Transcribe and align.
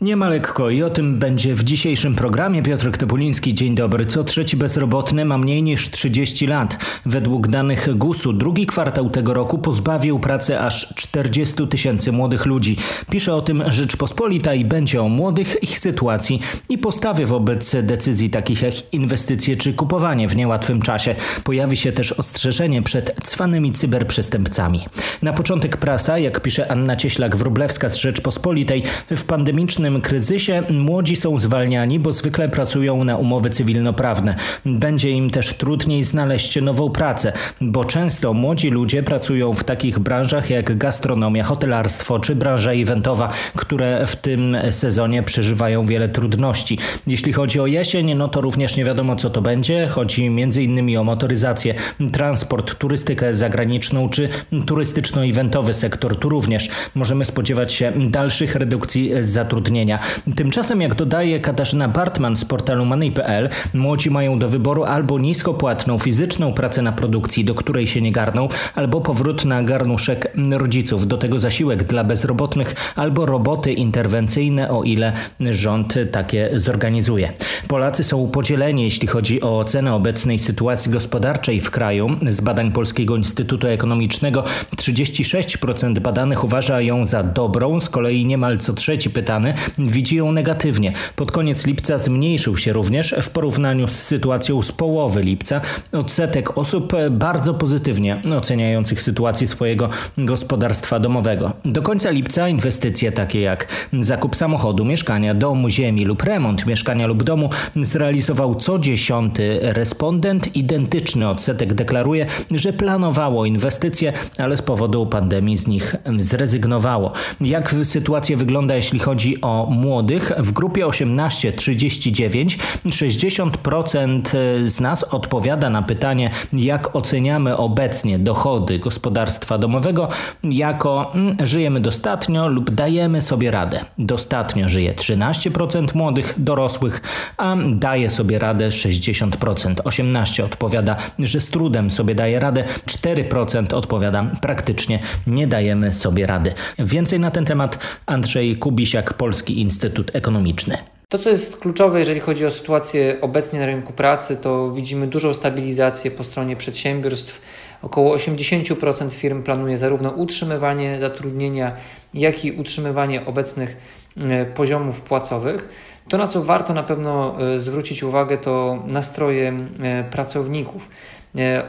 Nie 0.00 0.16
ma 0.16 0.28
lekko 0.28 0.70
i 0.70 0.82
o 0.82 0.90
tym 0.90 1.18
będzie 1.18 1.54
w 1.54 1.64
dzisiejszym 1.64 2.14
programie. 2.14 2.62
Piotr 2.62 2.90
Topuliński, 2.98 3.54
dzień 3.54 3.74
dobry. 3.74 4.06
Co 4.06 4.24
trzeci 4.24 4.56
bezrobotny 4.56 5.24
ma 5.24 5.38
mniej 5.38 5.62
niż 5.62 5.90
30 5.90 6.46
lat. 6.46 6.78
Według 7.06 7.48
danych 7.48 7.96
GUS-u 7.96 8.32
drugi 8.32 8.66
kwartał 8.66 9.10
tego 9.10 9.34
roku 9.34 9.58
pozbawił 9.58 10.18
pracy 10.18 10.60
aż 10.60 10.94
40 10.94 11.68
tysięcy 11.68 12.12
młodych 12.12 12.46
ludzi. 12.46 12.76
Pisze 13.10 13.34
o 13.34 13.42
tym 13.42 13.62
Rzeczpospolita 13.68 14.54
i 14.54 14.64
będzie 14.64 15.02
o 15.02 15.08
młodych, 15.08 15.62
ich 15.62 15.78
sytuacji 15.78 16.40
i 16.68 16.78
postawie 16.78 17.26
wobec 17.26 17.76
decyzji 17.82 18.30
takich 18.30 18.62
jak 18.62 18.74
inwestycje 18.92 19.56
czy 19.56 19.74
kupowanie 19.74 20.28
w 20.28 20.36
niełatwym 20.36 20.82
czasie. 20.82 21.14
Pojawi 21.44 21.76
się 21.76 21.92
też 21.92 22.12
ostrzeżenie 22.12 22.82
przed 22.82 23.16
cwanymi 23.24 23.72
cyberprzestępcami. 23.72 24.86
Na 25.22 25.32
początek 25.32 25.76
prasa, 25.76 26.18
jak 26.18 26.40
pisze 26.40 26.72
Anna 26.72 26.96
Cieślak-Wróblewska 26.96 27.88
z 27.88 27.96
Rzeczpospolitej, 27.96 28.82
w 29.10 29.24
pandemicznym 29.24 29.89
kryzysie 29.98 30.62
młodzi 30.70 31.16
są 31.16 31.38
zwalniani, 31.38 31.98
bo 31.98 32.12
zwykle 32.12 32.48
pracują 32.48 33.04
na 33.04 33.16
umowy 33.16 33.50
cywilnoprawne. 33.50 34.34
Będzie 34.66 35.10
im 35.10 35.30
też 35.30 35.54
trudniej 35.54 36.04
znaleźć 36.04 36.62
nową 36.62 36.90
pracę, 36.90 37.32
bo 37.60 37.84
często 37.84 38.34
młodzi 38.34 38.70
ludzie 38.70 39.02
pracują 39.02 39.52
w 39.52 39.64
takich 39.64 39.98
branżach 39.98 40.50
jak 40.50 40.78
gastronomia, 40.78 41.44
hotelarstwo 41.44 42.18
czy 42.18 42.34
branża 42.34 42.72
eventowa, 42.72 43.32
które 43.56 44.06
w 44.06 44.16
tym 44.16 44.56
sezonie 44.70 45.22
przeżywają 45.22 45.86
wiele 45.86 46.08
trudności. 46.08 46.78
Jeśli 47.06 47.32
chodzi 47.32 47.60
o 47.60 47.66
jesień, 47.66 48.14
no 48.14 48.28
to 48.28 48.40
również 48.40 48.76
nie 48.76 48.84
wiadomo 48.84 49.16
co 49.16 49.30
to 49.30 49.42
będzie. 49.42 49.86
Chodzi 49.86 50.26
m.in. 50.26 50.98
o 50.98 51.04
motoryzację, 51.04 51.74
transport, 52.12 52.74
turystykę 52.74 53.34
zagraniczną 53.34 54.08
czy 54.08 54.28
turystyczno-eventowy 54.66 55.72
sektor. 55.72 56.16
Tu 56.16 56.28
również 56.28 56.68
możemy 56.94 57.24
spodziewać 57.24 57.72
się 57.72 57.92
dalszych 57.96 58.54
redukcji 58.54 59.10
zatrudnienia 59.20 59.79
zatrudnienia. 59.80 59.98
Tymczasem, 60.36 60.80
jak 60.80 60.94
dodaje 60.94 61.40
Katarzyna 61.40 61.88
Bartman 61.88 62.36
z 62.36 62.44
portalu 62.44 62.84
Money.pl, 62.84 63.48
młodzi 63.74 64.10
mają 64.10 64.38
do 64.38 64.48
wyboru 64.48 64.84
albo 64.84 65.18
niskopłatną 65.18 65.98
fizyczną 65.98 66.52
pracę 66.52 66.82
na 66.82 66.92
produkcji, 66.92 67.44
do 67.44 67.54
której 67.54 67.86
się 67.86 68.00
nie 68.00 68.12
garną, 68.12 68.48
albo 68.74 69.00
powrót 69.00 69.44
na 69.44 69.62
garnuszek 69.62 70.32
rodziców. 70.52 71.06
Do 71.06 71.18
tego 71.18 71.38
zasiłek 71.38 71.82
dla 71.82 72.04
bezrobotnych 72.04 72.92
albo 72.96 73.26
roboty 73.26 73.72
interwencyjne, 73.72 74.70
o 74.70 74.82
ile 74.82 75.12
rząd 75.50 75.94
takie 76.12 76.50
zorganizuje. 76.54 77.32
Polacy 77.68 78.04
są 78.04 78.28
podzieleni, 78.28 78.82
jeśli 78.82 79.08
chodzi 79.08 79.42
o 79.42 79.58
ocenę 79.58 79.94
obecnej 79.94 80.38
sytuacji 80.38 80.92
gospodarczej 80.92 81.60
w 81.60 81.70
kraju. 81.70 82.08
Z 82.26 82.40
badań 82.40 82.72
Polskiego 82.72 83.16
Instytutu 83.16 83.66
Ekonomicznego 83.66 84.44
36% 84.76 85.98
badanych 85.98 86.44
uważa 86.44 86.80
ją 86.80 87.04
za 87.04 87.22
dobrą, 87.22 87.80
z 87.80 87.88
kolei 87.88 88.26
niemal 88.26 88.58
co 88.58 88.72
trzeci 88.72 89.10
pytany 89.10 89.54
widzi 89.78 90.16
ją 90.16 90.32
negatywnie. 90.32 90.92
Pod 91.16 91.32
koniec 91.32 91.66
lipca 91.66 91.98
zmniejszył 91.98 92.56
się 92.56 92.72
również 92.72 93.14
w 93.22 93.30
porównaniu 93.30 93.88
z 93.88 93.92
sytuacją 93.92 94.62
z 94.62 94.72
połowy 94.72 95.22
lipca 95.22 95.60
odsetek 95.92 96.58
osób 96.58 96.92
bardzo 97.10 97.54
pozytywnie 97.54 98.22
oceniających 98.38 99.02
sytuację 99.02 99.46
swojego 99.46 99.90
gospodarstwa 100.18 101.00
domowego. 101.00 101.52
Do 101.64 101.82
końca 101.82 102.10
lipca 102.10 102.48
inwestycje 102.48 103.12
takie 103.12 103.40
jak 103.40 103.66
zakup 103.92 104.36
samochodu, 104.36 104.84
mieszkania, 104.84 105.34
domu, 105.34 105.68
ziemi 105.70 106.04
lub 106.04 106.22
remont 106.22 106.66
mieszkania 106.66 107.06
lub 107.06 107.22
domu 107.22 107.50
zrealizował 107.76 108.54
co 108.54 108.78
dziesiąty 108.78 109.58
respondent. 109.62 110.56
Identyczny 110.56 111.28
odsetek 111.28 111.74
deklaruje, 111.74 112.26
że 112.50 112.72
planowało 112.72 113.46
inwestycje, 113.46 114.12
ale 114.38 114.56
z 114.56 114.62
powodu 114.62 115.06
pandemii 115.06 115.56
z 115.56 115.66
nich 115.66 115.96
zrezygnowało. 116.18 117.12
Jak 117.40 117.74
sytuacja 117.82 118.36
wygląda, 118.36 118.76
jeśli 118.76 118.98
chodzi 118.98 119.40
o 119.40 119.59
młodych 119.70 120.32
w 120.38 120.52
grupie 120.52 120.86
18-39 120.86 122.58
60% 122.86 124.20
z 124.64 124.80
nas 124.80 125.04
odpowiada 125.04 125.70
na 125.70 125.82
pytanie, 125.82 126.30
jak 126.52 126.96
oceniamy 126.96 127.56
obecnie 127.56 128.18
dochody 128.18 128.78
gospodarstwa 128.78 129.58
domowego, 129.58 130.08
jako 130.42 131.12
mm, 131.14 131.36
żyjemy 131.42 131.80
dostatnio 131.80 132.48
lub 132.48 132.70
dajemy 132.70 133.20
sobie 133.20 133.50
radę. 133.50 133.84
Dostatnio 133.98 134.68
żyje 134.68 134.94
13% 134.94 135.94
młodych 135.94 136.34
dorosłych, 136.36 137.02
a 137.36 137.56
daje 137.68 138.10
sobie 138.10 138.38
radę 138.38 138.68
60%. 138.68 139.74
18% 139.74 140.44
odpowiada, 140.44 140.96
że 141.18 141.40
z 141.40 141.48
trudem 141.48 141.90
sobie 141.90 142.14
daje 142.14 142.40
radę, 142.40 142.64
4% 142.86 143.74
odpowiada 143.74 144.24
praktycznie 144.40 144.98
nie 145.26 145.46
dajemy 145.46 145.94
sobie 145.94 146.26
rady. 146.26 146.52
Więcej 146.78 147.20
na 147.20 147.30
ten 147.30 147.44
temat 147.44 147.78
Andrzej 148.06 148.56
Kubisiak, 148.56 149.14
Polski 149.14 149.39
Polski 149.40 149.60
Instytut 149.60 150.16
Ekonomiczny. 150.16 150.78
To, 151.08 151.18
co 151.18 151.30
jest 151.30 151.60
kluczowe, 151.60 151.98
jeżeli 151.98 152.20
chodzi 152.20 152.46
o 152.46 152.50
sytuację 152.50 153.18
obecnie 153.20 153.58
na 153.58 153.66
rynku 153.66 153.92
pracy, 153.92 154.36
to 154.36 154.72
widzimy 154.72 155.06
dużą 155.06 155.34
stabilizację 155.34 156.10
po 156.10 156.24
stronie 156.24 156.56
przedsiębiorstw. 156.56 157.40
Około 157.82 158.16
80% 158.16 159.10
firm 159.10 159.42
planuje 159.42 159.78
zarówno 159.78 160.10
utrzymywanie 160.10 160.98
zatrudnienia, 160.98 161.72
jak 162.14 162.44
i 162.44 162.52
utrzymywanie 162.52 163.26
obecnych 163.26 163.76
e, 164.16 164.46
poziomów 164.46 165.00
płacowych. 165.00 165.68
To, 166.08 166.18
na 166.18 166.28
co 166.28 166.44
warto 166.44 166.74
na 166.74 166.82
pewno 166.82 167.36
e, 167.40 167.58
zwrócić 167.58 168.02
uwagę, 168.02 168.38
to 168.38 168.82
nastroje 168.86 169.52
e, 169.82 170.04
pracowników. 170.04 170.88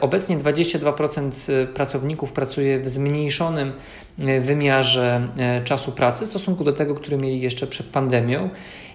Obecnie 0.02 0.38
22% 0.38 1.32
pracowników 1.68 2.32
pracuje 2.32 2.80
w 2.80 2.90
zmniejszonym 2.90 3.74
wymiarze 4.42 5.28
czasu 5.64 5.92
pracy 5.92 6.26
w 6.26 6.30
stosunku 6.30 6.64
do 6.64 6.74
tego, 6.74 6.96
który 6.96 7.18
mieli 7.18 7.42
jeszcze 7.42 7.68
przed 7.68 7.88
pandemią. 7.88 8.50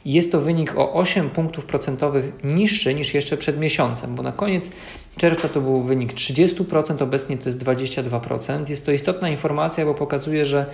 Jest 0.07 0.33
to 0.33 0.41
wynik 0.41 0.77
o 0.77 0.93
8 0.93 1.31
punktów 1.31 1.65
procentowych 1.65 2.45
niższy 2.45 2.95
niż 2.95 3.15
jeszcze 3.15 3.37
przed 3.37 3.61
miesiącem, 3.61 4.15
bo 4.15 4.23
na 4.23 4.33
koniec 4.33 4.71
czerwca 5.17 5.49
to 5.49 5.61
był 5.61 5.83
wynik 5.83 6.13
30%, 6.13 7.03
obecnie 7.03 7.39
to 7.39 7.45
jest 7.49 7.65
22%. 7.65 8.71
Jest 8.71 8.87
to 8.87 8.93
istotna 8.93 9.29
informacja, 9.29 9.85
bo 9.85 9.95
pokazuje, 9.95 10.45
że 10.45 10.67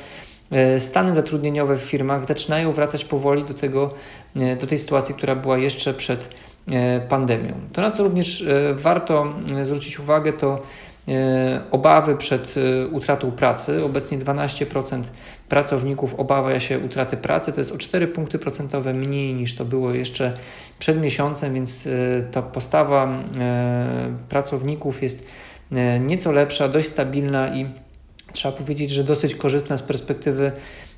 e, 0.50 0.80
stany 0.80 1.14
zatrudnieniowe 1.14 1.76
w 1.76 1.80
firmach 1.80 2.26
zaczynają 2.28 2.72
wracać 2.72 3.04
powoli 3.04 3.44
do, 3.44 3.54
tego, 3.54 3.94
e, 4.36 4.56
do 4.56 4.66
tej 4.66 4.78
sytuacji, 4.78 5.14
która 5.14 5.36
była 5.36 5.58
jeszcze 5.58 5.94
przed 5.94 6.20
e, 6.20 6.51
pandemią. 7.08 7.52
To, 7.72 7.80
na 7.80 7.90
co 7.90 8.02
również 8.02 8.44
warto 8.74 9.34
zwrócić 9.62 9.98
uwagę, 9.98 10.32
to 10.32 10.62
obawy 11.70 12.16
przed 12.16 12.54
utratą 12.92 13.32
pracy. 13.32 13.84
Obecnie 13.84 14.18
12% 14.18 15.02
pracowników 15.48 16.14
obawia 16.14 16.60
się 16.60 16.78
utraty 16.78 17.16
pracy. 17.16 17.52
To 17.52 17.60
jest 17.60 17.72
o 17.72 17.78
4 17.78 18.06
punkty 18.06 18.38
procentowe 18.38 18.94
mniej 18.94 19.34
niż 19.34 19.56
to 19.56 19.64
było 19.64 19.94
jeszcze 19.94 20.32
przed 20.78 21.00
miesiącem, 21.00 21.54
więc 21.54 21.88
ta 22.30 22.42
postawa 22.42 23.18
pracowników 24.28 25.02
jest 25.02 25.26
nieco 26.00 26.32
lepsza, 26.32 26.68
dość 26.68 26.88
stabilna 26.88 27.56
i 27.56 27.66
trzeba 28.32 28.56
powiedzieć, 28.56 28.90
że 28.90 29.04
dosyć 29.04 29.34
korzystna 29.34 29.76
z 29.76 29.82
perspektywy 29.82 30.52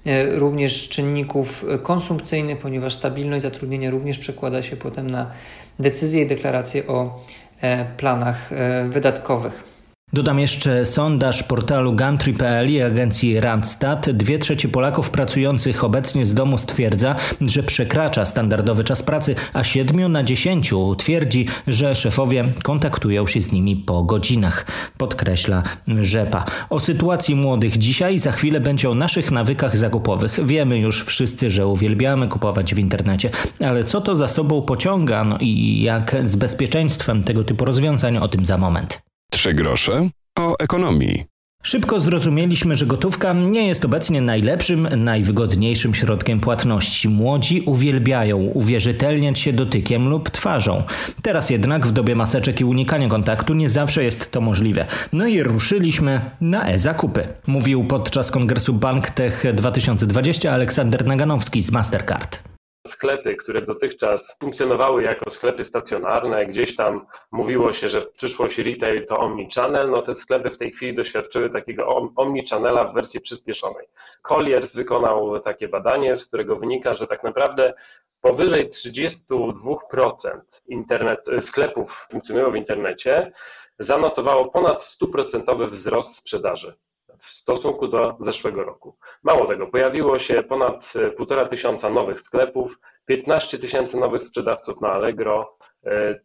e, 0.06 0.38
również 0.38 0.88
czynników 0.88 1.64
konsumpcyjnych, 1.82 2.58
ponieważ 2.58 2.94
stabilność 2.94 3.42
zatrudnienia 3.42 3.90
również 3.90 4.18
przekłada 4.18 4.62
się 4.62 4.76
potem 4.76 5.10
na 5.10 5.30
decyzje 5.78 6.22
i 6.22 6.26
deklaracje 6.26 6.86
o 6.86 7.24
e, 7.60 7.84
planach 7.96 8.52
e, 8.52 8.88
wydatkowych. 8.88 9.73
Dodam 10.14 10.38
jeszcze 10.38 10.84
sondaż 10.84 11.42
portalu 11.42 11.92
Gumtree.pl 11.92 12.70
i 12.70 12.82
agencji 12.82 13.40
Randstad. 13.40 14.10
Dwie 14.10 14.38
trzecie 14.38 14.68
Polaków 14.68 15.10
pracujących 15.10 15.84
obecnie 15.84 16.26
z 16.26 16.34
domu 16.34 16.58
stwierdza, 16.58 17.14
że 17.40 17.62
przekracza 17.62 18.24
standardowy 18.24 18.84
czas 18.84 19.02
pracy, 19.02 19.34
a 19.52 19.64
siedmiu 19.64 20.08
na 20.08 20.22
dziesięciu 20.22 20.94
twierdzi, 20.94 21.46
że 21.66 21.94
szefowie 21.94 22.44
kontaktują 22.62 23.26
się 23.26 23.40
z 23.40 23.52
nimi 23.52 23.76
po 23.76 24.02
godzinach, 24.02 24.66
podkreśla 24.98 25.62
Rzepa. 26.00 26.44
O 26.70 26.80
sytuacji 26.80 27.34
młodych 27.34 27.78
dzisiaj 27.78 28.18
za 28.18 28.32
chwilę 28.32 28.60
będzie 28.60 28.90
o 28.90 28.94
naszych 28.94 29.30
nawykach 29.30 29.76
zakupowych. 29.76 30.46
Wiemy 30.46 30.78
już 30.78 31.04
wszyscy, 31.04 31.50
że 31.50 31.66
uwielbiamy 31.66 32.28
kupować 32.28 32.74
w 32.74 32.78
internecie, 32.78 33.30
ale 33.60 33.84
co 33.84 34.00
to 34.00 34.16
za 34.16 34.28
sobą 34.28 34.62
pociąga 34.62 35.24
no 35.24 35.38
i 35.40 35.82
jak 35.82 36.16
z 36.22 36.36
bezpieczeństwem 36.36 37.24
tego 37.24 37.44
typu 37.44 37.64
rozwiązań 37.64 38.16
o 38.18 38.28
tym 38.28 38.46
za 38.46 38.58
moment. 38.58 39.13
Trzy 39.34 39.54
grosze 39.54 40.08
o 40.38 40.54
ekonomii. 40.58 41.24
Szybko 41.62 42.00
zrozumieliśmy, 42.00 42.76
że 42.76 42.86
gotówka 42.86 43.32
nie 43.32 43.68
jest 43.68 43.84
obecnie 43.84 44.20
najlepszym, 44.20 44.88
najwygodniejszym 44.96 45.94
środkiem 45.94 46.40
płatności. 46.40 47.08
Młodzi 47.08 47.60
uwielbiają 47.60 48.38
uwierzytelniać 48.38 49.38
się 49.38 49.52
dotykiem 49.52 50.08
lub 50.08 50.30
twarzą. 50.30 50.82
Teraz 51.22 51.50
jednak 51.50 51.86
w 51.86 51.92
dobie 51.92 52.16
maseczek 52.16 52.60
i 52.60 52.64
unikania 52.64 53.08
kontaktu 53.08 53.54
nie 53.54 53.70
zawsze 53.70 54.04
jest 54.04 54.30
to 54.30 54.40
możliwe. 54.40 54.86
No 55.12 55.26
i 55.26 55.42
ruszyliśmy 55.42 56.20
na 56.40 56.66
e-zakupy. 56.66 57.28
Mówił 57.46 57.84
podczas 57.84 58.30
kongresu 58.30 58.74
Bank 58.74 59.10
Tech 59.10 59.44
2020 59.54 60.52
Aleksander 60.52 61.06
Naganowski 61.06 61.62
z 61.62 61.70
Mastercard. 61.70 62.53
Sklepy, 62.86 63.36
które 63.36 63.62
dotychczas 63.62 64.36
funkcjonowały 64.40 65.02
jako 65.02 65.30
sklepy 65.30 65.64
stacjonarne, 65.64 66.46
gdzieś 66.46 66.76
tam 66.76 67.06
mówiło 67.32 67.72
się, 67.72 67.88
że 67.88 68.00
w 68.00 68.10
przyszłości 68.10 68.62
retail 68.62 69.06
to 69.06 69.18
omnichannel, 69.18 69.90
no 69.90 70.02
te 70.02 70.14
sklepy 70.14 70.50
w 70.50 70.58
tej 70.58 70.72
chwili 70.72 70.94
doświadczyły 70.94 71.50
takiego 71.50 72.10
omnichannela 72.16 72.84
w 72.84 72.94
wersji 72.94 73.20
przyspieszonej. 73.20 73.86
Colliers 74.22 74.74
wykonał 74.74 75.40
takie 75.40 75.68
badanie, 75.68 76.16
z 76.16 76.26
którego 76.26 76.56
wynika, 76.56 76.94
że 76.94 77.06
tak 77.06 77.24
naprawdę 77.24 77.74
powyżej 78.20 78.68
32% 78.68 80.40
internet, 80.66 81.20
sklepów 81.40 82.06
funkcjonują 82.10 82.50
w 82.50 82.56
internecie, 82.56 83.32
zanotowało 83.78 84.50
ponad 84.50 84.96
100% 85.02 85.70
wzrost 85.70 86.16
sprzedaży 86.16 86.74
w 87.24 87.30
stosunku 87.30 87.88
do 87.88 88.16
zeszłego 88.20 88.64
roku. 88.64 88.96
Mało 89.22 89.46
tego, 89.46 89.66
pojawiło 89.66 90.18
się 90.18 90.42
ponad 90.42 90.84
1,5 90.94 91.48
tysiąca 91.48 91.90
nowych 91.90 92.20
sklepów, 92.20 92.78
15 93.06 93.58
tysięcy 93.58 93.96
nowych 93.96 94.22
sprzedawców 94.22 94.80
na 94.80 94.88
Allegro. 94.88 95.56
E, 95.86 96.20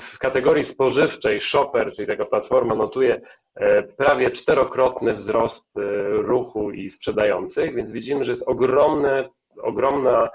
w 0.00 0.18
kategorii 0.18 0.64
spożywczej 0.64 1.40
Shopper, 1.40 1.92
czyli 1.92 2.08
taka 2.08 2.24
platforma, 2.24 2.74
notuje 2.74 3.20
e, 3.54 3.82
prawie 3.82 4.30
czterokrotny 4.30 5.14
wzrost 5.14 5.76
e, 5.76 5.80
ruchu 6.22 6.70
i 6.70 6.90
sprzedających, 6.90 7.74
więc 7.74 7.90
widzimy, 7.90 8.24
że 8.24 8.32
jest 8.32 8.48
ogromne, 8.48 9.28
ogromne 9.62 10.28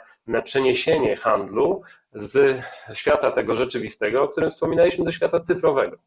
przeniesienie 0.43 1.15
handlu 1.15 1.81
z 2.13 2.61
świata 2.93 3.31
tego 3.31 3.55
rzeczywistego, 3.55 4.23
o 4.23 4.27
którym 4.27 4.51
wspominaliśmy, 4.51 5.05
do 5.05 5.11
świata 5.11 5.39
cyfrowego. 5.39 5.97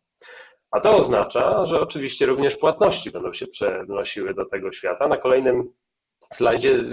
A 0.71 0.81
to 0.81 0.97
oznacza, 0.97 1.67
że 1.67 1.81
oczywiście 1.81 2.27
również 2.27 2.57
płatności 2.57 3.11
będą 3.11 3.33
się 3.33 3.47
przenosiły 3.47 4.35
do 4.35 4.45
tego 4.45 4.73
świata. 4.73 5.09
Na 5.09 5.17
kolejnym 5.17 5.73
slajdzie 6.33 6.85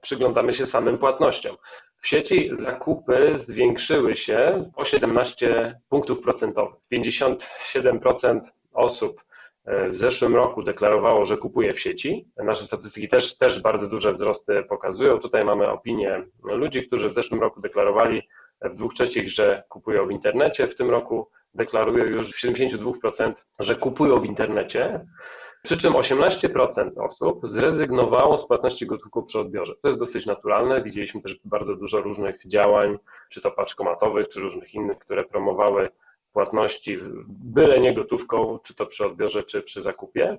przyglądamy 0.00 0.54
się 0.54 0.66
samym 0.66 0.98
płatnościom. 0.98 1.56
W 2.02 2.06
sieci 2.06 2.50
zakupy 2.52 3.32
zwiększyły 3.36 4.16
się 4.16 4.70
o 4.76 4.84
17 4.84 5.80
punktów 5.88 6.20
procentowych. 6.20 6.80
57% 6.92 8.40
osób 8.72 9.22
e, 9.64 9.88
w 9.88 9.96
zeszłym 9.96 10.34
roku 10.34 10.62
deklarowało, 10.62 11.24
że 11.24 11.36
kupuje 11.36 11.74
w 11.74 11.80
sieci. 11.80 12.28
Nasze 12.36 12.64
statystyki 12.64 13.08
też, 13.08 13.38
też 13.38 13.62
bardzo 13.62 13.88
duże 13.88 14.12
wzrosty 14.12 14.62
pokazują. 14.68 15.18
Tutaj 15.18 15.44
mamy 15.44 15.68
opinię 15.68 16.26
ludzi, 16.44 16.86
którzy 16.86 17.08
w 17.08 17.14
zeszłym 17.14 17.40
roku 17.40 17.60
deklarowali 17.60 18.22
w 18.62 18.74
dwóch 18.74 18.94
trzecich, 18.94 19.28
że 19.28 19.62
kupują 19.68 20.06
w 20.06 20.10
internecie. 20.10 20.68
W 20.68 20.74
tym 20.74 20.90
roku 20.90 21.28
deklarują 21.54 22.04
już 22.04 22.30
w 22.30 22.44
72%, 22.44 23.32
że 23.58 23.76
kupują 23.76 24.20
w 24.20 24.26
internecie, 24.26 25.06
przy 25.62 25.76
czym 25.78 25.92
18% 25.92 26.90
osób 26.96 27.40
zrezygnowało 27.42 28.38
z 28.38 28.46
płatności 28.46 28.86
gotówką 28.86 29.22
przy 29.22 29.38
odbiorze. 29.38 29.74
To 29.82 29.88
jest 29.88 30.00
dosyć 30.00 30.26
naturalne. 30.26 30.82
Widzieliśmy 30.82 31.22
też 31.22 31.40
bardzo 31.44 31.76
dużo 31.76 32.00
różnych 32.00 32.46
działań, 32.46 32.98
czy 33.30 33.40
to 33.40 33.50
paczkomatowych, 33.50 34.28
czy 34.28 34.40
różnych 34.40 34.74
innych, 34.74 34.98
które 34.98 35.24
promowały 35.24 35.88
płatności 36.32 36.96
byle 37.28 37.80
nie 37.80 37.94
gotówką, 37.94 38.58
czy 38.64 38.74
to 38.74 38.86
przy 38.86 39.06
odbiorze, 39.06 39.42
czy 39.42 39.62
przy 39.62 39.82
zakupie. 39.82 40.38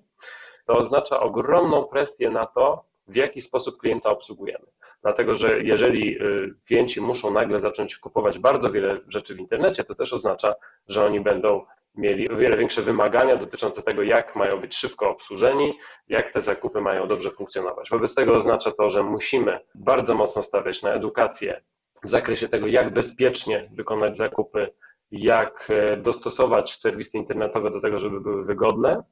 To 0.65 0.77
oznacza 0.77 1.19
ogromną 1.19 1.83
presję 1.83 2.29
na 2.29 2.45
to, 2.45 2.83
w 3.07 3.15
jaki 3.15 3.41
sposób 3.41 3.77
klienta 3.77 4.09
obsługujemy. 4.09 4.65
Dlatego, 5.01 5.35
że 5.35 5.63
jeżeli 5.63 6.21
y, 6.21 6.53
klienci 6.67 7.01
muszą 7.01 7.31
nagle 7.31 7.59
zacząć 7.59 7.97
kupować 7.97 8.39
bardzo 8.39 8.71
wiele 8.71 8.99
rzeczy 9.07 9.35
w 9.35 9.39
internecie, 9.39 9.83
to 9.83 9.95
też 9.95 10.13
oznacza, 10.13 10.55
że 10.87 11.05
oni 11.05 11.21
będą 11.21 11.65
mieli 11.95 12.29
o 12.29 12.37
wiele 12.37 12.57
większe 12.57 12.81
wymagania 12.81 13.35
dotyczące 13.35 13.83
tego, 13.83 14.03
jak 14.03 14.35
mają 14.35 14.61
być 14.61 14.75
szybko 14.75 15.09
obsłużeni, 15.09 15.73
jak 16.07 16.33
te 16.33 16.41
zakupy 16.41 16.81
mają 16.81 17.07
dobrze 17.07 17.29
funkcjonować. 17.29 17.89
Wobec 17.89 18.15
tego 18.15 18.35
oznacza 18.35 18.71
to, 18.71 18.89
że 18.89 19.03
musimy 19.03 19.59
bardzo 19.75 20.15
mocno 20.15 20.41
stawiać 20.41 20.83
na 20.83 20.93
edukację 20.93 21.61
w 22.03 22.09
zakresie 22.09 22.47
tego, 22.47 22.67
jak 22.67 22.93
bezpiecznie 22.93 23.69
wykonać 23.73 24.17
zakupy, 24.17 24.69
jak 25.11 25.67
e, 25.69 25.97
dostosować 25.97 26.75
serwisy 26.75 27.17
internetowe 27.17 27.71
do 27.71 27.81
tego, 27.81 27.99
żeby 27.99 28.21
były 28.21 28.45
wygodne, 28.45 29.03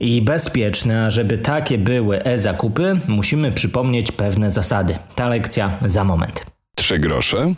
i 0.00 0.22
bezpieczne, 0.22 1.04
a 1.04 1.10
żeby 1.10 1.38
takie 1.38 1.78
były 1.78 2.22
e-zakupy, 2.22 3.00
musimy 3.08 3.52
przypomnieć 3.52 4.12
pewne 4.12 4.50
zasady. 4.50 4.94
Ta 5.14 5.28
lekcja 5.28 5.78
za 5.86 6.04
moment. 6.04 6.46
Trzy 6.74 6.98
grosze 6.98 7.54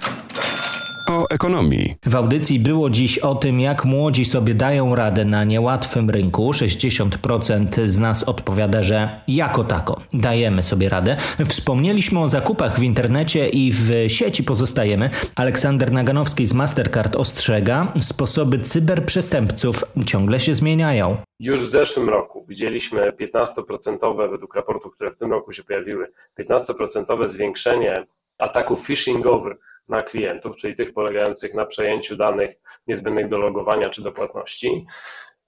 ekonomii. 1.32 1.94
W 2.06 2.16
audycji 2.16 2.60
było 2.60 2.90
dziś 2.90 3.18
o 3.18 3.34
tym, 3.34 3.60
jak 3.60 3.84
młodzi 3.84 4.24
sobie 4.24 4.54
dają 4.54 4.94
radę 4.94 5.24
na 5.24 5.44
niełatwym 5.44 6.10
rynku. 6.10 6.50
60% 6.50 7.86
z 7.86 7.98
nas 7.98 8.24
odpowiada, 8.24 8.82
że 8.82 9.20
jako 9.28 9.64
tako 9.64 10.00
dajemy 10.12 10.62
sobie 10.62 10.88
radę. 10.88 11.16
Wspomnieliśmy 11.48 12.20
o 12.20 12.28
zakupach 12.28 12.78
w 12.78 12.82
internecie 12.82 13.48
i 13.48 13.72
w 13.72 13.90
sieci 14.08 14.44
pozostajemy. 14.44 15.10
Aleksander 15.36 15.92
Naganowski 15.92 16.46
z 16.46 16.54
Mastercard 16.54 17.16
ostrzega, 17.16 17.92
sposoby 17.98 18.58
cyberprzestępców 18.58 19.84
ciągle 20.06 20.40
się 20.40 20.54
zmieniają. 20.54 21.16
Już 21.40 21.60
w 21.62 21.70
zeszłym 21.70 22.08
roku 22.08 22.44
widzieliśmy 22.48 23.12
15% 23.12 24.30
według 24.30 24.54
raportów, 24.54 24.94
które 24.94 25.10
w 25.10 25.16
tym 25.16 25.30
roku 25.30 25.52
się 25.52 25.64
pojawiły, 25.64 26.06
15% 26.38 27.28
zwiększenie 27.28 28.06
ataków 28.38 28.86
phishingowych 28.86 29.56
na 29.88 30.02
klientów, 30.02 30.56
czyli 30.56 30.76
tych 30.76 30.92
polegających 30.92 31.54
na 31.54 31.66
przejęciu 31.66 32.16
danych 32.16 32.56
niezbędnych 32.86 33.28
do 33.28 33.38
logowania 33.38 33.90
czy 33.90 34.02
do 34.02 34.12
płatności. 34.12 34.86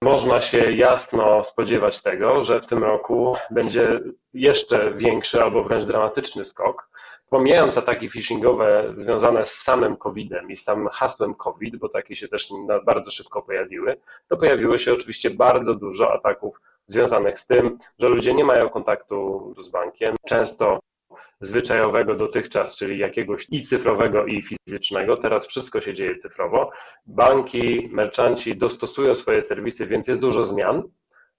Można 0.03 0.41
się 0.41 0.73
jasno 0.73 1.45
spodziewać 1.45 2.03
tego, 2.03 2.43
że 2.43 2.61
w 2.61 2.67
tym 2.67 2.85
roku 2.85 3.37
będzie 3.51 4.01
jeszcze 4.35 4.95
większy 4.95 5.43
albo 5.43 5.63
wręcz 5.63 5.85
dramatyczny 5.85 6.45
skok. 6.45 6.89
Pomijając 7.31 7.79
ataki 7.79 8.11
phishingowe 8.11 8.93
związane 8.97 9.47
z 9.47 9.55
samym 9.55 9.97
COVID-em 9.97 10.51
i 10.51 10.57
z 10.57 10.65
samym 10.65 10.89
hasłem 10.89 11.35
COVID, 11.35 11.77
bo 11.77 11.89
takie 11.89 12.17
się 12.17 12.29
też 12.29 12.49
bardzo 12.85 13.11
szybko 13.11 13.43
pojawiły, 13.43 13.97
to 14.29 14.37
pojawiło 14.37 14.79
się 14.79 14.93
oczywiście 14.93 15.31
bardzo 15.31 15.75
dużo 15.75 16.13
ataków 16.13 16.61
związanych 16.87 17.39
z 17.41 17.47
tym, 17.47 17.79
że 17.99 18.09
ludzie 18.09 18.35
nie 18.35 18.45
mają 18.45 18.69
kontaktu 18.69 19.55
z 19.63 19.69
bankiem. 19.69 20.15
Często 20.27 20.81
zwyczajowego 21.41 22.15
dotychczas, 22.15 22.77
czyli 22.77 22.99
jakiegoś 22.99 23.47
i 23.51 23.63
cyfrowego, 23.63 24.27
i 24.27 24.43
fizycznego. 24.43 25.17
Teraz 25.17 25.47
wszystko 25.47 25.81
się 25.81 25.95
dzieje 25.95 26.19
cyfrowo. 26.19 26.71
Banki, 27.07 27.89
merchanci 27.93 28.57
dostosują 28.57 29.15
swoje 29.15 29.43
serwisy, 29.43 29.87
więc 29.87 30.09
jest 30.09 30.21
dużo 30.21 30.45
zmian. 30.45 30.83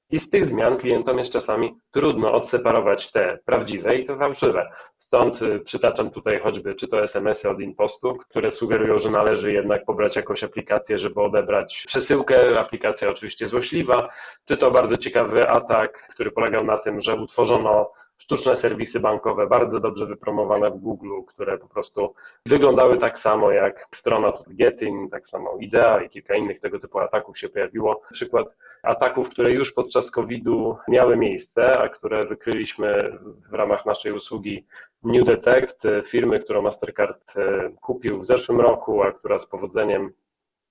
I 0.09 0.19
z 0.19 0.29
tych 0.29 0.45
zmian 0.45 0.77
klientom 0.77 1.17
jest 1.17 1.31
czasami 1.31 1.75
trudno 1.91 2.33
odseparować 2.33 3.11
te 3.11 3.39
prawdziwe 3.45 3.95
i 3.95 4.05
te 4.05 4.17
fałszywe. 4.17 4.71
Stąd 4.97 5.41
y, 5.41 5.59
przytaczam 5.59 6.11
tutaj 6.11 6.39
choćby 6.39 6.75
czy 6.75 6.87
to 6.87 7.03
SMS-y 7.03 7.49
od 7.49 7.59
Impostu, 7.59 8.15
które 8.15 8.51
sugerują, 8.51 8.99
że 8.99 9.09
należy 9.09 9.53
jednak 9.53 9.85
pobrać 9.85 10.15
jakąś 10.15 10.43
aplikację, 10.43 10.99
żeby 10.99 11.21
odebrać 11.21 11.83
przesyłkę. 11.87 12.59
Aplikacja 12.59 13.09
oczywiście 13.09 13.47
złośliwa, 13.47 14.09
czy 14.45 14.57
to 14.57 14.71
bardzo 14.71 14.97
ciekawy 14.97 15.49
atak, 15.49 16.07
który 16.09 16.31
polegał 16.31 16.63
na 16.63 16.77
tym, 16.77 17.01
że 17.01 17.15
utworzono 17.15 17.91
sztuczne 18.17 18.57
serwisy 18.57 18.99
bankowe, 18.99 19.47
bardzo 19.47 19.79
dobrze 19.79 20.05
wypromowane 20.05 20.71
w 20.71 20.77
Google, 20.77 21.21
które 21.27 21.57
po 21.57 21.67
prostu 21.67 22.13
wyglądały 22.45 22.97
tak 22.97 23.19
samo 23.19 23.51
jak 23.51 23.87
strona 23.91 24.33
Getting, 24.47 25.11
tak 25.11 25.27
samo 25.27 25.57
Idea 25.59 26.01
i 26.03 26.09
kilka 26.09 26.35
innych 26.35 26.59
tego 26.59 26.79
typu 26.79 26.99
ataków 26.99 27.37
się 27.37 27.49
pojawiło. 27.49 28.01
Przykład 28.11 28.47
ataków, 28.83 29.29
które 29.29 29.51
już 29.51 29.73
podczas 29.73 30.11
COVID-u 30.11 30.77
miały 30.87 31.17
miejsce, 31.17 31.79
a 31.79 31.89
które 31.89 32.25
wykryliśmy 32.25 33.19
w 33.49 33.53
ramach 33.53 33.85
naszej 33.85 34.11
usługi 34.11 34.65
New 35.03 35.25
Detect, 35.25 35.83
firmy, 36.05 36.39
którą 36.39 36.61
Mastercard 36.61 37.37
e, 37.37 37.69
kupił 37.81 38.19
w 38.19 38.25
zeszłym 38.25 38.61
roku, 38.61 39.03
a 39.03 39.11
która 39.11 39.39
z 39.39 39.45
powodzeniem 39.45 40.13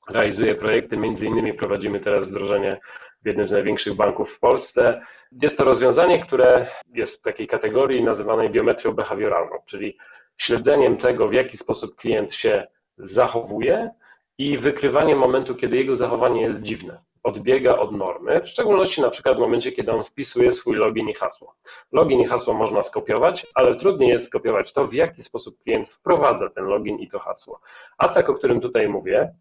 realizuje 0.09 0.55
projekty. 0.55 0.97
Między 0.97 1.27
innymi 1.27 1.55
prowadzimy 1.55 2.01
teraz 2.01 2.29
wdrożenie 2.29 2.81
w 3.25 3.27
jednym 3.27 3.49
z 3.49 3.53
największych 3.53 3.95
banków 3.95 4.33
w 4.33 4.41
Polsce. 4.41 5.01
Jest 5.43 5.59
to 5.59 5.65
rozwiązanie, 5.65 6.23
które 6.23 6.67
jest 6.95 7.21
w 7.21 7.23
takiej 7.23 7.47
kategorii 7.47 8.03
nazywanej 8.03 8.51
biometrią 8.51 8.93
behawioralną, 8.93 9.57
czyli 9.67 9.99
śledzeniem 10.39 10.97
tego, 10.97 11.29
w 11.29 11.33
jaki 11.33 11.57
sposób 11.57 11.97
klient 11.97 12.35
się 12.35 12.67
zachowuje 12.99 13.91
i 14.39 14.59
wykrywaniem 14.59 15.19
momentu, 15.19 15.55
kiedy 15.55 15.77
jego 15.77 15.97
zachowanie 15.97 16.43
jest 16.43 16.63
dziwne, 16.63 17.03
odbiega 17.23 17.77
od 17.77 17.93
normy, 17.93 18.41
w 18.41 18.49
szczególności 18.49 19.01
na 19.01 19.11
przykład 19.11 19.37
w 19.37 19.41
momencie, 19.41 19.73
kiedy 19.73 19.93
on 19.93 20.05
wpisuje 20.05 20.53
swój 20.53 20.77
login 20.77 21.09
i 21.09 21.15
hasło. 21.15 21.55
Login 21.93 22.21
i 22.21 22.27
hasło 22.27 22.55
można 22.55 22.83
skopiować, 22.83 23.47
ale 23.55 23.77
trudniej 23.77 24.11
jest 24.11 24.27
skopiować 24.27 24.73
to, 24.73 24.87
w 24.87 24.95
jaki 24.95 25.23
sposób 25.23 25.59
klient 25.63 25.89
wprowadza 25.89 26.51
ten 26.51 26.65
login 26.65 26.99
i 26.99 27.09
to 27.09 27.19
hasło. 27.19 27.61
Atak, 27.99 28.31
o 28.31 28.35
którym 28.35 28.61
tutaj 28.61 28.89
mówię, 28.89 29.35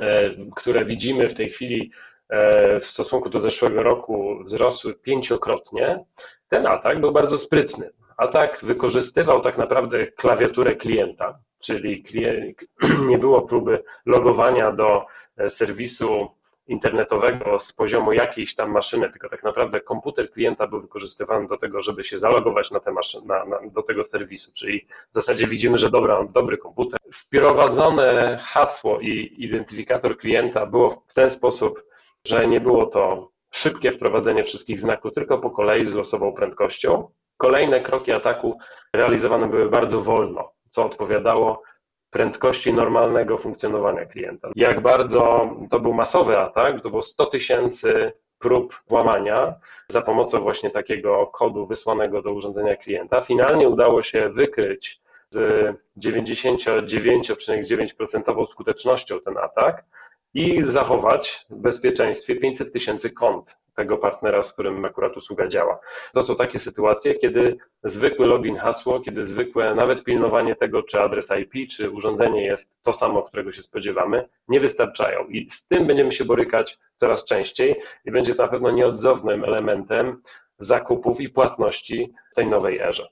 e, 0.00 0.30
które 0.56 0.84
widzimy 0.84 1.28
w 1.28 1.34
tej 1.34 1.50
chwili 1.50 1.90
w 2.80 2.84
stosunku 2.86 3.28
do 3.28 3.38
zeszłego 3.38 3.82
roku 3.82 4.38
wzrosły 4.44 4.94
pięciokrotnie, 4.94 6.04
ten 6.48 6.66
atak 6.66 7.00
był 7.00 7.12
bardzo 7.12 7.38
sprytny. 7.38 7.90
Atak 8.16 8.58
wykorzystywał 8.62 9.40
tak 9.40 9.58
naprawdę 9.58 10.06
klawiaturę 10.06 10.76
klienta, 10.76 11.38
czyli 11.60 12.04
nie 13.10 13.18
było 13.18 13.42
próby 13.42 13.82
logowania 14.06 14.72
do 14.72 15.06
e, 15.36 15.50
serwisu 15.50 16.28
internetowego 16.66 17.58
z 17.58 17.72
poziomu 17.72 18.12
jakiejś 18.12 18.54
tam 18.54 18.70
maszyny, 18.70 19.10
tylko 19.10 19.28
tak 19.28 19.42
naprawdę 19.42 19.80
komputer 19.80 20.30
klienta 20.30 20.66
był 20.66 20.80
wykorzystywany 20.80 21.46
do 21.46 21.56
tego, 21.56 21.80
żeby 21.80 22.04
się 22.04 22.18
zalogować 22.18 22.70
na, 22.70 22.80
na, 23.24 23.44
na, 23.44 23.70
do 23.70 23.82
tego 23.82 24.04
serwisu, 24.04 24.52
czyli 24.54 24.86
w 25.10 25.14
zasadzie 25.14 25.46
widzimy, 25.46 25.78
że 25.78 25.90
dobra, 25.90 26.24
dobry 26.32 26.58
komputer. 26.58 27.00
Wprowadzone 27.12 28.38
hasło 28.44 29.00
i 29.00 29.34
identyfikator 29.38 30.18
klienta 30.18 30.66
było 30.66 30.90
w 31.08 31.14
ten 31.14 31.30
sposób, 31.30 31.85
że 32.26 32.48
nie 32.48 32.60
było 32.60 32.86
to 32.86 33.30
szybkie 33.50 33.92
wprowadzenie 33.92 34.44
wszystkich 34.44 34.80
znaków, 34.80 35.12
tylko 35.12 35.38
po 35.38 35.50
kolei 35.50 35.84
z 35.84 35.94
losową 35.94 36.32
prędkością. 36.32 37.08
Kolejne 37.36 37.80
kroki 37.80 38.12
ataku 38.12 38.58
realizowane 38.92 39.46
były 39.46 39.70
bardzo 39.70 40.00
wolno, 40.00 40.52
co 40.70 40.84
odpowiadało 40.84 41.62
prędkości 42.10 42.72
normalnego 42.72 43.38
funkcjonowania 43.38 44.06
klienta. 44.06 44.48
Jak 44.56 44.80
bardzo 44.80 45.50
to 45.70 45.80
był 45.80 45.92
masowy 45.92 46.38
atak, 46.38 46.82
to 46.82 46.90
było 46.90 47.02
100 47.02 47.26
tysięcy 47.26 48.12
prób 48.38 48.80
włamania 48.88 49.54
za 49.88 50.02
pomocą 50.02 50.40
właśnie 50.40 50.70
takiego 50.70 51.26
kodu 51.26 51.66
wysłanego 51.66 52.22
do 52.22 52.32
urządzenia 52.32 52.76
klienta. 52.76 53.20
Finalnie 53.20 53.68
udało 53.68 54.02
się 54.02 54.28
wykryć 54.28 55.00
z 55.30 55.66
99,9% 55.98 58.50
skutecznością 58.50 59.20
ten 59.20 59.38
atak 59.38 59.84
i 60.36 60.62
zachować 60.62 61.46
w 61.50 61.56
bezpieczeństwie 61.56 62.36
500 62.36 62.72
tysięcy 62.72 63.10
kont 63.10 63.56
tego 63.76 63.98
partnera, 63.98 64.42
z 64.42 64.52
którym 64.52 64.84
akurat 64.84 65.16
usługa 65.16 65.48
działa. 65.48 65.78
To 66.14 66.22
są 66.22 66.36
takie 66.36 66.58
sytuacje, 66.58 67.14
kiedy 67.14 67.56
zwykły 67.84 68.26
login, 68.26 68.56
hasło, 68.56 69.00
kiedy 69.00 69.26
zwykłe 69.26 69.74
nawet 69.74 70.04
pilnowanie 70.04 70.56
tego, 70.56 70.82
czy 70.82 71.00
adres 71.00 71.28
IP, 71.40 71.70
czy 71.70 71.90
urządzenie 71.90 72.44
jest 72.44 72.82
to 72.82 72.92
samo, 72.92 73.22
którego 73.22 73.52
się 73.52 73.62
spodziewamy, 73.62 74.28
nie 74.48 74.60
wystarczają. 74.60 75.26
I 75.26 75.50
z 75.50 75.66
tym 75.66 75.86
będziemy 75.86 76.12
się 76.12 76.24
borykać 76.24 76.78
coraz 76.96 77.24
częściej 77.24 77.76
i 78.04 78.10
będzie 78.10 78.34
to 78.34 78.42
na 78.42 78.48
pewno 78.48 78.70
nieodzownym 78.70 79.44
elementem 79.44 80.22
zakupów 80.58 81.20
i 81.20 81.28
płatności 81.28 82.12
w 82.32 82.34
tej 82.34 82.46
nowej 82.46 82.78
erze. 82.78 83.08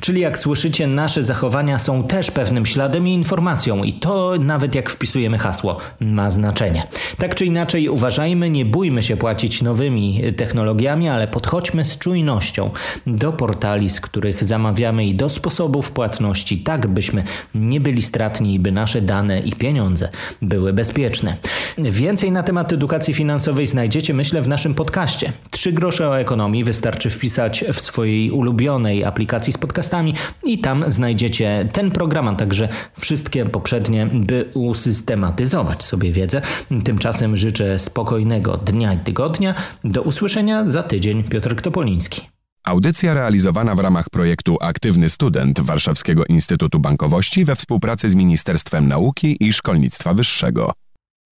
Czyli 0.00 0.20
jak 0.20 0.38
słyszycie, 0.38 0.86
nasze 0.86 1.22
zachowania 1.22 1.78
są 1.78 2.04
też 2.04 2.30
pewnym 2.30 2.66
śladem 2.66 3.08
i 3.08 3.12
informacją, 3.12 3.84
i 3.84 3.92
to 3.92 4.34
nawet 4.40 4.74
jak 4.74 4.90
wpisujemy 4.90 5.38
hasło, 5.38 5.76
ma 6.00 6.30
znaczenie. 6.30 6.86
Tak 7.18 7.34
czy 7.34 7.44
inaczej, 7.44 7.88
uważajmy, 7.88 8.50
nie 8.50 8.64
bójmy 8.64 9.02
się 9.02 9.16
płacić 9.16 9.62
nowymi 9.62 10.22
technologiami, 10.36 11.08
ale 11.08 11.28
podchodźmy 11.28 11.84
z 11.84 11.98
czujnością 11.98 12.70
do 13.06 13.32
portali, 13.32 13.90
z 13.90 14.00
których 14.00 14.44
zamawiamy 14.44 15.04
i 15.06 15.14
do 15.14 15.28
sposobów 15.28 15.92
płatności, 15.92 16.58
tak 16.58 16.86
byśmy 16.86 17.24
nie 17.54 17.80
byli 17.80 18.02
stratni 18.02 18.54
i 18.54 18.58
by 18.58 18.72
nasze 18.72 19.00
dane 19.00 19.40
i 19.40 19.52
pieniądze 19.52 20.08
były 20.42 20.72
bezpieczne. 20.72 21.36
Więcej 21.78 22.32
na 22.32 22.42
temat 22.42 22.72
edukacji 22.72 23.14
finansowej 23.14 23.66
znajdziecie, 23.66 24.14
myślę, 24.14 24.42
w 24.42 24.48
naszym 24.48 24.74
podcaście. 24.74 25.32
Trzy 25.50 25.72
grosze 25.72 26.08
o 26.08 26.18
ekonomii 26.18 26.64
wystarczy 26.64 27.10
wpisać 27.10 27.64
w 27.72 27.80
swojej 27.80 28.30
ulubionej 28.30 29.04
aplikacji 29.04 29.52
z 29.52 29.58
podcastami 29.58 29.87
podcastami 29.88 30.14
i 30.44 30.58
tam 30.58 30.84
znajdziecie 30.88 31.68
ten 31.72 31.90
program, 31.90 32.28
a 32.28 32.36
także 32.36 32.68
wszystkie 33.00 33.44
poprzednie, 33.46 34.06
by 34.06 34.50
usystematyzować 34.54 35.82
sobie 35.82 36.12
wiedzę. 36.12 36.42
Tymczasem 36.84 37.36
życzę 37.36 37.78
spokojnego 37.78 38.56
dnia 38.56 38.94
i 38.94 38.98
tygodnia. 38.98 39.54
Do 39.84 40.02
usłyszenia 40.02 40.64
za 40.64 40.82
tydzień. 40.82 41.22
Piotr 41.22 41.62
Topoliński. 41.62 42.22
Audycja 42.64 43.14
realizowana 43.14 43.74
w 43.74 43.78
ramach 43.78 44.10
projektu 44.10 44.56
Aktywny 44.60 45.08
Student 45.08 45.60
Warszawskiego 45.60 46.24
Instytutu 46.28 46.78
Bankowości 46.78 47.44
we 47.44 47.56
współpracy 47.56 48.10
z 48.10 48.14
Ministerstwem 48.14 48.88
Nauki 48.88 49.36
i 49.40 49.52
Szkolnictwa 49.52 50.14
Wyższego. 50.14 50.72